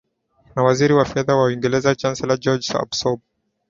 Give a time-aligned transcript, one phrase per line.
[0.55, 3.19] na waziri wa fedha wa uingereza chancellor george osborn